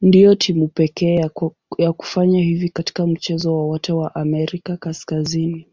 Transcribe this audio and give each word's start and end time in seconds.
Ndio 0.00 0.34
timu 0.34 0.68
pekee 0.68 1.28
ya 1.78 1.92
kufanya 1.92 2.40
hivi 2.40 2.68
katika 2.68 3.06
mchezo 3.06 3.54
wowote 3.54 3.92
wa 3.92 4.14
Amerika 4.14 4.76
Kaskazini. 4.76 5.66